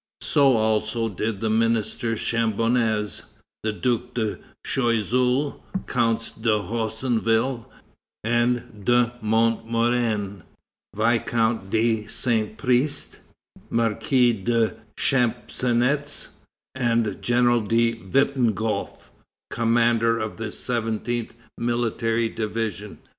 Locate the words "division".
22.27-22.97